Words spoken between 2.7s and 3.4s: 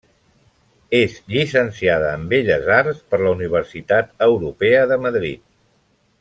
arts per la